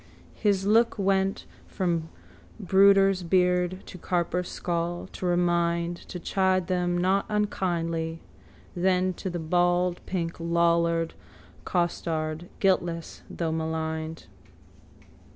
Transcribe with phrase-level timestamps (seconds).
[0.33, 2.09] His look went from
[2.59, 8.19] brooder's beard to carper's skull, to remind, to chide them not unkindly,
[8.75, 11.13] then to the baldpink lollard
[11.65, 14.25] costard, guiltless though maligned.